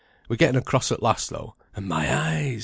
We 0.27 0.35
getten 0.35 0.55
across 0.55 0.91
at 0.91 1.03
last 1.03 1.29
though, 1.29 1.53
and 1.75 1.87
my 1.87 2.11
eyes! 2.11 2.59